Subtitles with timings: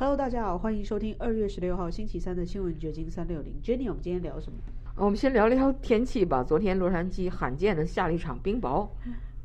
[0.00, 3.60] Hello，大家好，欢迎收听二月十六号星期三的新闻掘金三六零。
[3.62, 4.56] Jenny，我们今天聊什么？
[4.96, 6.42] 我们先聊聊天气吧。
[6.42, 8.88] 昨天洛杉矶罕见的下了一场冰雹。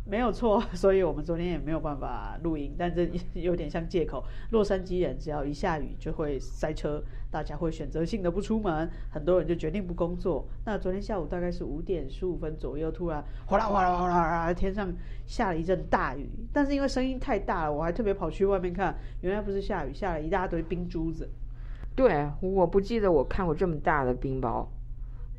[0.08, 4.24] 没有错， 所以我们昨天也没有办法录音，但这有点像借口。
[4.52, 10.48] 洛杉矶人只要一下雨就会塞车，大家会选择性的不出门，很多人就决定不工作。
[10.64, 14.94] 那昨天下午大概是五点十五分左右，突然哗啦哗啦哗啦哗啦，天上
[15.26, 16.30] 下了一阵大雨。
[16.54, 21.28] 但是因为声音太大了，我还特别跑去外面看，原来不是下雨，下了一大堆冰珠子。
[21.96, 24.68] 对，我不记得我看过这么大的冰雹，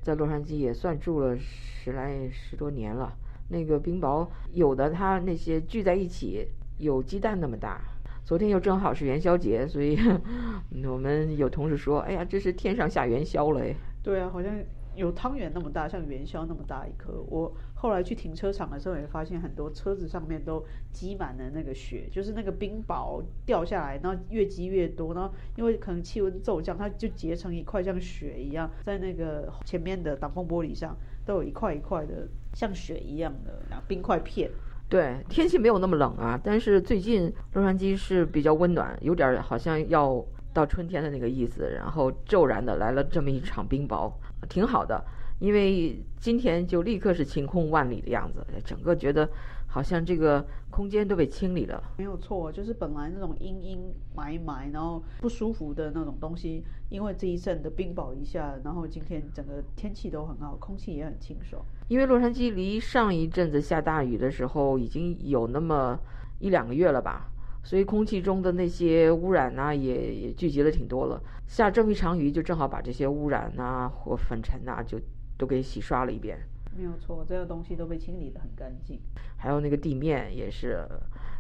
[0.03, 3.17] 在洛杉矶也算住了十来十多年了。
[3.49, 6.47] 那个冰雹有的它那些聚在一起
[6.79, 7.81] 有鸡蛋那么大。
[8.25, 9.97] 昨天又正好是元宵节，所以
[10.85, 14.53] 我们有同事说：“哎呀，这是天上下元宵了。”哎，对啊，好像
[14.97, 17.23] 有汤圆那么大，像元宵那么大一颗。
[17.29, 32.27] 我后来去停车场的时候也发现很多车子上面都积满了那个雪，就是那个冰雹掉下来，然后越积越多，然后因为可能气温骤降，它就结成一块像雪一样，在那个前面的挡风玻璃上都有一块一块的。
[32.55, 33.53] 像雪一样的
[33.87, 34.51] 冰块片，
[34.89, 40.25] 对，天气没有那么冷啊，但是最近洛杉矶是比较温暖，有点好像要
[40.55, 44.11] 到春天的那个意思，然后骤然的来了这么一场冰雹，
[44.49, 45.05] 挺好的，
[45.39, 49.29] 因为今天就立刻是晴空万里的样子，整个觉得。
[49.69, 53.79] 好像这个空间都被清理了，没有错，就是本来那种阴阴
[54.17, 61.63] 霾霾，然后不舒服的那种东西，因为这一阵的冰雹一下，然后今天整个天气都很好，空气也很清爽。
[61.89, 65.99] 因为洛杉矶离上一阵子下大雨的时候已经有那么
[66.39, 67.29] 一两个月了吧，
[67.63, 71.21] 所以空气中的那些污染呐也也聚集了挺多了。
[71.47, 74.99] 下这么一场雨，就正好把这些污染呐或粉尘呐就
[75.37, 76.39] 都给洗刷了一遍。
[76.77, 79.01] 没有错，这个东西都被清理的很干净。
[79.39, 80.87] 还有那个地面也是，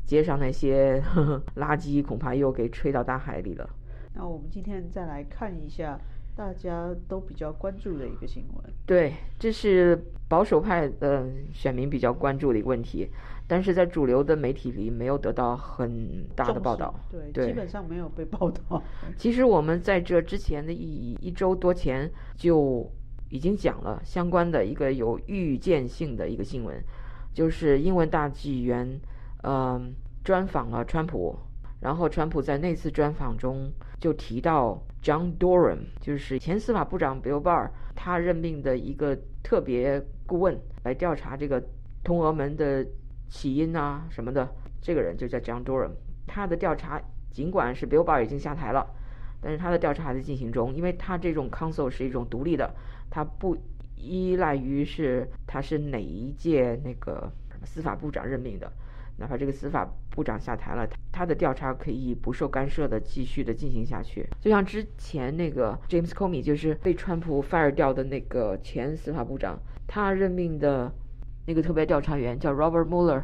[0.06, 0.98] 街上那些
[1.56, 3.68] 垃圾恐怕又给吹到大海里了。
[4.14, 6.00] 那我们今天再来看一下
[6.34, 8.72] 大家都比较关注的一个新闻。
[8.86, 13.06] 对，这是保守派的选民比较关注的一个问题，
[13.46, 16.98] 但是在主流的媒体里没有得到很大的报道。
[17.10, 18.82] 对，基本上没有被报道。
[19.18, 22.90] 其实我们在这之前的一一周多前就。
[23.36, 26.82] 已经讲了相关的一个有预见性的一个新闻，
[27.34, 28.98] 就是英文大纪元，
[29.42, 29.92] 嗯，
[30.24, 31.38] 专访了川普，
[31.82, 33.70] 然后川普在那次专访中
[34.00, 41.62] 就提到 John Durham，就是前司法部长 Bill Barr，他任命的一个特别顾问来调查这个
[42.02, 42.86] 通俄门的
[43.28, 44.48] 起因啊什么的，
[44.80, 45.90] 这个人就叫 John Durham，
[46.26, 46.98] 他的调查
[47.30, 48.94] 尽管是 Bill Barr 已经下台了。
[49.38, 52.74] 但是他的调查还在进行中，因为他这种 council 是一种独立的，
[53.10, 53.56] 他不
[53.96, 57.30] 依赖于是他是哪一届那个
[57.64, 58.70] 司法部长任命的，
[59.18, 64.26] 哪怕这个司法部长下台了，他的调查可以不受干涉的继续的进行下去。
[64.40, 70.92] 就像之前那个 James Comey，就是被川普 fire 掉的那个前司法部长，他任命的
[71.46, 73.22] 那个特别调查员叫 Robert Mueller，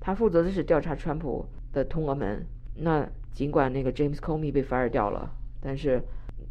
[0.00, 2.44] 他负责的是调查川普的通俄门。
[2.74, 5.34] 那尽管那个 James Comey 被 fire 掉了。
[5.60, 6.00] 但是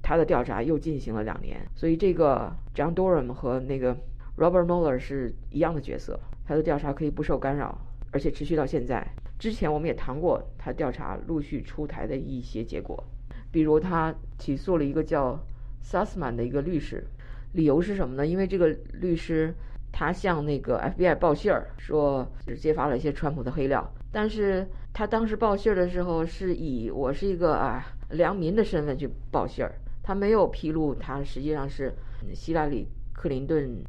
[0.08, 3.94] 他的调查又进行了两年，所以这个 John Durham 和那个
[4.38, 7.78] Robert Mueller 是一样的角色，他的调查可以不受干扰，
[8.14, 9.06] 而且持续到现在。
[9.38, 13.04] 之前我们也谈过他调查陆续出台的一些结果，
[13.52, 15.38] 比如他起诉了一个叫
[15.84, 17.04] Sussman 的一个律师，
[17.52, 18.26] 理由是什么呢？
[18.26, 19.54] 因为这个律师
[19.92, 27.86] 他向那个 FBI 报信儿，说是揭发了一些川普的黑料，但是他当时报信儿的时候是以我是一个啊。
[28.12, 29.76] 良民的身份去报信儿，
[30.08, 31.94] 他没有披露他实际上是
[32.34, 33.84] 希拉里克林顿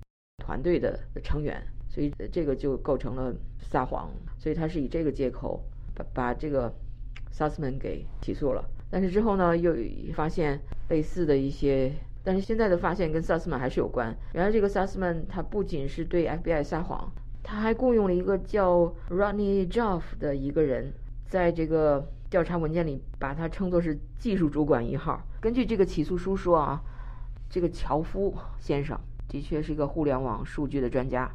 [0.45, 5.63] 团队的成员，所以这个就构成了撒谎，所以他是以这个借口
[5.95, 6.75] 把把这个
[7.33, 8.69] Sussman 给起诉了。
[8.91, 9.73] 但是之后呢，又
[10.13, 11.93] 发现类似的一些，
[12.25, 14.13] 但是现在的发现跟 Sussman 还是有关。
[14.33, 17.13] 原来这个 Sussman 他不仅是对 FBI 撒谎，
[17.45, 20.93] 他还雇佣了一个叫 Rodney Joff 的一个人，
[21.29, 22.05] 在这个。
[22.31, 25.19] 调查文件里把他称作是技术主管一号。
[25.41, 26.83] 根据这个起诉书说啊，
[27.49, 28.99] 这个乔夫先生
[29.29, 31.31] 的确是一个互联网数据的专家，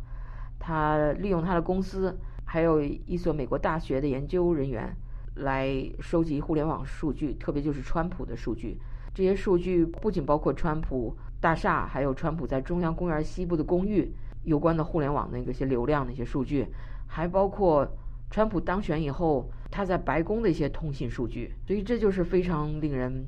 [0.59, 4.95] 他利用他的公司还有一所美国大学的研究人员
[5.35, 8.77] 来收集互联网数据，特别就是川普的数据。
[9.13, 14.13] 这些数据不仅包括川普大厦，还有川普在中央公园西部的公寓
[14.43, 16.67] 有关的互联网那个些流量那些数据，
[17.07, 17.87] 还包括。
[18.31, 23.27] 川普当选以后，他在白宫的一些通信数据，所以这就是非常令人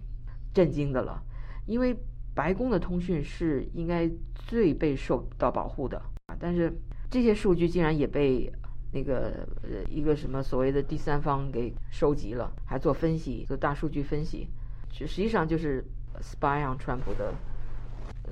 [0.56, 1.22] 震惊的了。
[1.68, 1.96] 因为
[2.34, 5.98] 白宫的通讯是应该最被受到保护的
[6.28, 6.74] 啊，但是
[7.12, 8.52] 这些数据竟然也被
[8.92, 14.48] 那个呃一个什么所谓的第三方给收集了，还做分析，做大数据分析。
[14.92, 15.84] 实实际上就是
[16.22, 17.34] spy on 川普的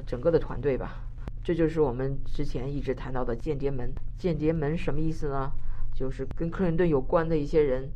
[0.07, 1.03] 整个的团队吧。
[1.43, 3.91] 这就是我们之前一直谈到的间谍门。
[4.17, 5.51] 间谍门什么意思呢？
[5.93, 7.91] 就是跟克林顿有关的一些人，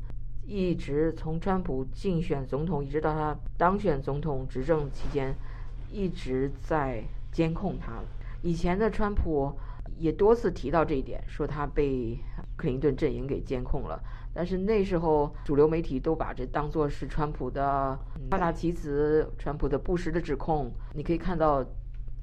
[0.47, 5.35] 一直从川普竞选总统一直到他当选总统执政期间，
[5.91, 8.01] 一直在监控他。
[8.41, 9.53] 以前的川普
[9.97, 12.17] 也多次提到这一点，说他被
[12.55, 14.01] 克林顿阵营给监控了。
[14.33, 17.99] 但是那时候主流媒体都把这当作是川普的
[18.29, 20.71] 夸大其词、川普的不实的指控。
[20.93, 21.65] 你可以看到。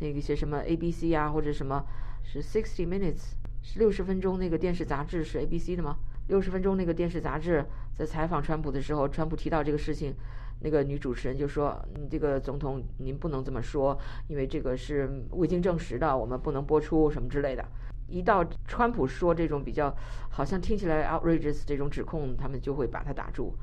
[0.00, 1.82] 那个些什么 ABC 啊，或者什么
[2.24, 5.96] 是 Sixty Minutes，是六十分钟那个电视杂志是 ABC 的吗？
[6.28, 10.14] 六十分钟那个电视杂志在采访川普的时候，川普提到这个事情，
[10.60, 13.98] 那个女主持人就说：“你这个总统您不能这么说，
[14.28, 17.64] 因为这个是未经证实的，我们不能播出什么之类的。”
[18.08, 19.94] 一到川普说这种比较
[20.30, 23.54] 好像听起来 outrageous 这种指控，他们就会把他打住。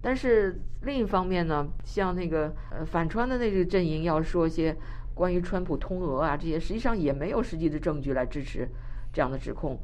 [0.00, 4.76] 但是另一方面呢，像那个呃反川的那个阵营要说一些。
[5.14, 8.68] 关于川普通俄啊这些，实际上也没有实际的证据来支持
[9.12, 9.76] 这样的指控，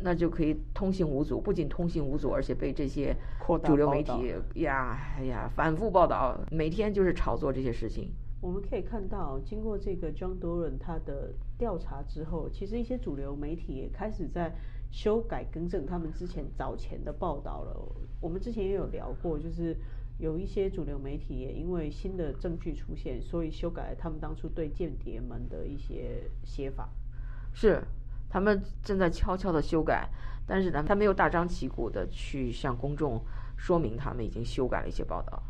[0.00, 1.40] 那就可以通行无阻。
[1.40, 3.16] 不仅通行无阻，而且被这些
[3.64, 8.10] 主流媒体呀，哎呀，反复报道，每天就是炒作这些事情。
[8.40, 14.54] 我们可以看到，经过这个 John Doran 他的调查之后，其实一些主流媒体也开始在
[14.90, 17.76] 修改更正他们之前早前的报道了。
[18.20, 19.76] 我们之前也有聊过，就是。
[20.20, 26.88] 有一些主流媒体也因为新的证据出现，所以修改了他们当初对间谍们的一些写法。
[27.54, 27.80] 是，
[28.28, 30.08] 他们正在悄悄的修改，
[30.46, 33.20] 但是呢，他没有大张旗鼓的去向公众
[33.56, 35.42] 说明他们已经修改了一些报道。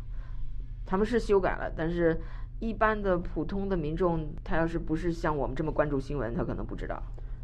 [0.85, 2.19] 他们是修改了，但是
[2.59, 7.01] 一般的普通的民众，他要是不是像我们这么关注新闻，他可能不知道。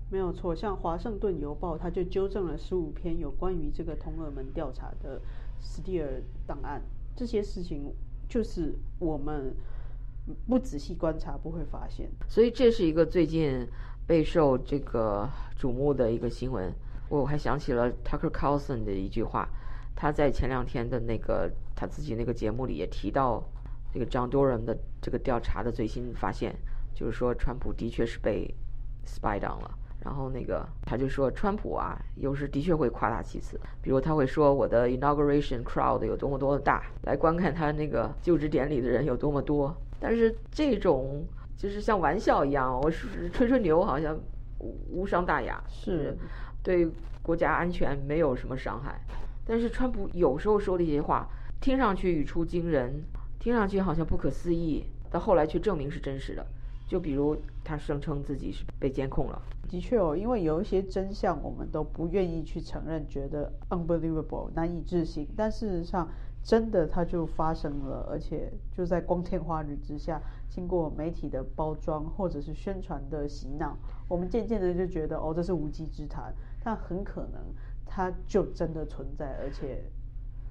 [0.10, 5.22] 没有错，像《华盛顿邮报》他就纠正了十五篇有关于这个通俄门调查的
[5.60, 6.82] 斯蒂尔档案。
[7.16, 7.94] 这些事情
[8.28, 9.56] 就是我们
[10.48, 13.68] 不仔细观察不会发现，所以这是一个最近
[14.08, 15.30] 备受这个
[15.60, 16.74] 瞩目的一个新闻。
[17.10, 19.48] 我还想起了 Tucker Carlson 的一句话，
[19.96, 23.44] 他在前两天的那个他自己那个节目里也提到
[23.94, 26.56] 这个 John Durham 的这个调查的最新发现，
[26.94, 28.54] 就是说川普的确是被
[29.06, 29.72] spy down 了。
[30.04, 39.76] 然后那个他就说，川普啊，有时的确会夸大其词，比如他会说我的 inauguration crowd 有多么多的大，来观看他那个就职典礼的人有多么多。
[40.00, 41.26] 但是这种
[41.58, 44.18] 就是像玩笑一样，我是吹吹牛，好像
[44.90, 46.18] 无伤大雅，是
[46.62, 46.88] 对
[47.22, 49.00] 国家安全没有什么伤害。
[49.46, 51.30] 但是川普有时候说的一些话，
[51.62, 53.04] 听上去语出惊人，
[53.40, 56.46] 听上去好像不可思议，到后来却证明是真实的。
[56.88, 59.42] 就比如他声称自己是被监控了。
[59.68, 65.28] 的确哦，因为有一些真相我们都不愿意去承认，觉得 unbelievable 难以置信。
[65.36, 66.08] 但事实上，
[66.46, 73.76] 真的它就发生了，而且就在光天化日之下，经过媒体的包装或者是宣传的洗脑，
[74.08, 76.32] 我们渐渐的就觉得哦，这是无稽之谈。
[76.64, 77.42] 但很可能
[77.84, 79.84] 它就真的存在，而且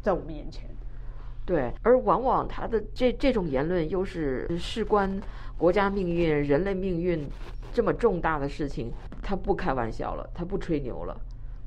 [0.03, 0.69] 在我们眼前。
[1.47, 5.21] 对，而往往他的这这种言论又是事关
[5.57, 7.25] 国家命运、人类命运
[7.73, 8.91] 这么重大的事情，
[9.23, 11.17] 他不开玩笑了，他不吹牛了，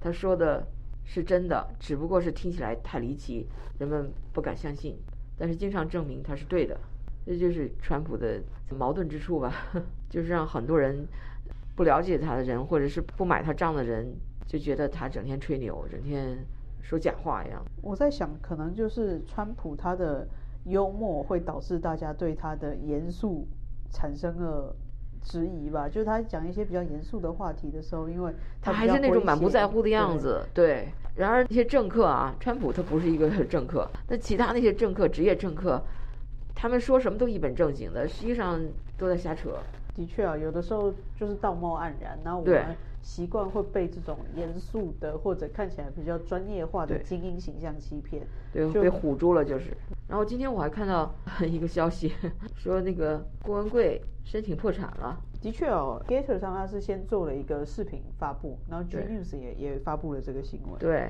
[0.02, 0.68] 他说的
[1.10, 3.48] 是真的，只不过是听起来太离奇，
[3.80, 4.96] 人们不敢相信，
[5.38, 6.78] 但是经常证明他是对的，
[7.26, 8.42] 这就是川普的
[8.78, 9.54] 矛盾之处吧，
[10.10, 11.08] 就是让很多人
[11.76, 14.14] 不了解他的人，或者是不买他账的人，
[14.46, 16.38] 就觉得他整天吹牛，整天。
[16.80, 17.62] 说假话一样。
[17.82, 20.26] 我在想，可能就是川普他的
[20.64, 23.46] 幽默会导致大家对他的严肃
[23.92, 24.74] 产生了
[25.22, 25.90] 质疑吧。
[25.90, 30.48] 就是他讲一些比较严肃的话题的时候，因为他还是那种满不在乎的样子。
[30.54, 30.88] 对。
[31.18, 35.84] 然而那些政客啊，川普他不是一个政客， 那其他那些政客、职业政客，
[36.54, 38.62] 他们说什么都一本正经的，实际上
[38.98, 39.58] 都在瞎扯。
[39.98, 42.78] 的确啊，有的时候就是道貌岸然，然后我们。
[43.00, 49.72] 习惯会被这种严肃的或者看起来比较专业化的精英形象欺骗，对，被唬住了就是。
[50.10, 52.12] 然后今天我还看到一个消息，
[52.58, 55.18] 说那个郭文贵申请破产了。
[55.42, 60.78] 的确哦，Gator 上他是先做了一个视频发布，然后 G News 也也发布了这个新闻。
[60.78, 61.10] 对，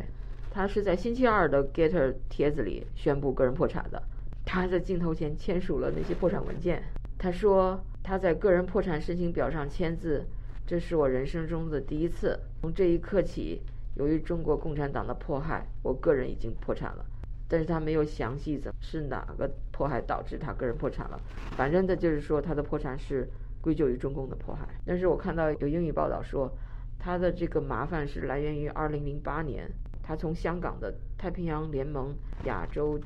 [0.51, 4.03] 他是在星期二的 Gator 帖子里宣布个人破产的。
[4.45, 6.83] 他在镜头前签署了那些破产文件。
[7.17, 10.25] 他说他在个人破产申请表上签字。
[10.65, 12.39] 这是我人生中的第一次。
[12.61, 13.61] 从这一刻起，
[13.95, 17.05] 由于中国共产党的迫害，我个人已经破产了。
[17.49, 21.19] 但是他没有详细怎是哪个迫害导致他个人破产了。
[21.57, 24.65] 反正的就是说，他的破产是归咎于中共的迫害。
[24.85, 26.49] 但是我看到有英语报道说，
[26.97, 29.69] 他的这个麻烦是来源于2008年，
[30.01, 32.97] 他从香港的太平洋联盟亚洲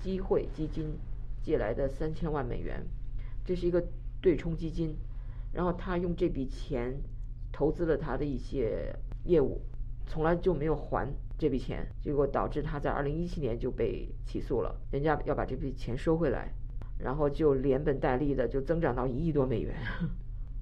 [0.00, 0.98] 机会基金。
[1.40, 2.84] 借来的三千万美元，
[3.42, 3.82] 这是一个
[4.20, 4.96] 对冲基金，
[5.52, 6.94] 然后他用这笔钱
[7.52, 8.94] 投资了他的一些
[9.24, 9.60] 业务，
[10.06, 11.08] 从来就没有还
[11.38, 16.52] 这笔钱，结果导致他在二零一七年就被起诉了，人家要把这笔钱收回来，
[16.98, 19.74] 然后就连本带利的就增长到一亿多美元。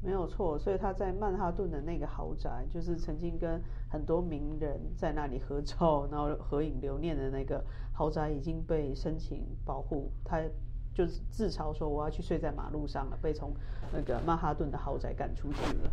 [0.03, 3.61] 没有错，所以他在曼哈顿的那个豪宅，就是曾经跟
[3.91, 10.13] 很多名人在那里合照，然后合影留念的那个豪宅，已经被申请保护。
[10.23, 10.41] 他
[10.97, 13.53] 就是自嘲说：“我要去睡在马路上了，被从
[13.93, 15.91] 那个曼哈顿的豪宅赶出去了。”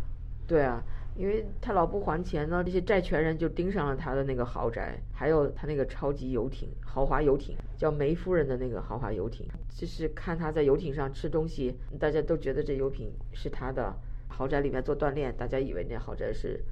[0.48, 0.82] 对啊，
[1.18, 9.46] 因为他老不还钱呢，这些债权人就盯上了他的那个豪宅，还有他那个超级游艇、豪华游艇，叫梅夫人的那个豪华游艇。
[9.70, 13.94] 就是看他在游艇上吃东西，大家都觉得这游艇是他的；
[14.30, 16.64] 豪宅里面做锻炼，大家以为那豪宅是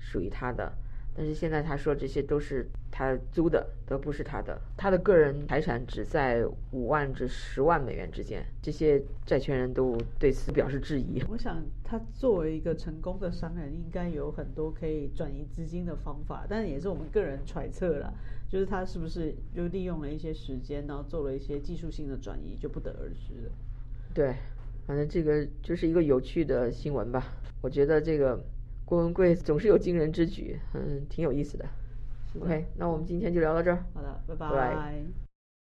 [0.00, 0.72] 属于他的。
[1.16, 4.60] 但是现在他说这些都是他租的，都不是他的。
[4.76, 8.44] 他的个人财产只在五万至十万美元之间。
[8.60, 11.22] 这些债权人都对此表示质疑。
[11.30, 18.12] 我想他作为一个成功的商人，应该有很多可以转移资金的方法，但也是我们个人揣测了，
[18.46, 23.52] 就是他是不是就利用了一些时间，然后做了一些技术性的转移，就不得而知了。
[24.12, 24.34] 对，
[24.86, 27.26] 反正这个就是一个有趣的新闻吧。
[27.62, 28.38] 我觉得这个。
[28.86, 31.66] 郭文贵总是有惊人之举，嗯，挺有意思的。
[32.40, 33.84] OK，那我们今天就聊到这儿。
[33.92, 35.25] 好的，拜拜。